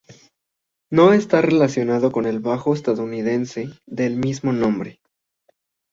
[0.89, 4.99] No está relacionado con el bajo estadounidense del mismo nombre.